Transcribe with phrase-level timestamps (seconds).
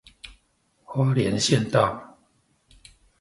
[0.83, 2.17] 花蓮縣道